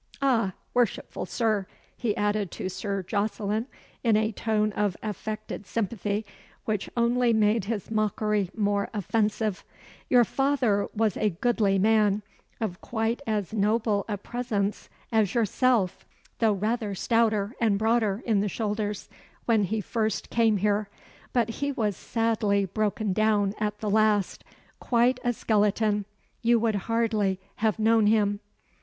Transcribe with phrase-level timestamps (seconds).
[0.19, 0.53] Ah!
[0.73, 3.67] worshipful Sir," he added to Sir Jocelyn,
[4.03, 6.25] in a tone of affected sympathy
[6.65, 9.63] which only made his mockery more offensive,
[10.09, 12.23] "your father was a goodly man,
[12.59, 16.03] of quite as noble a presence as yourself,
[16.39, 19.07] though rather stouter and broader in the shoulders,
[19.45, 20.89] when he first came here;
[21.31, 24.43] but he was sadly broken down at the last
[24.79, 26.05] quite a skeleton.
[26.41, 28.39] You would hardly have known him."